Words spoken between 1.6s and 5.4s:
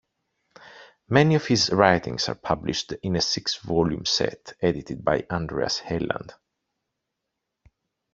writings are published in a six-volume set edited by